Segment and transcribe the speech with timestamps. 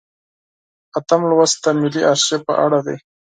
[0.97, 2.97] اتم لوست د ملي ارشیف په اړه دی.